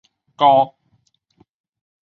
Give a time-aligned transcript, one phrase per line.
[0.35, 0.73] 高阇羌人。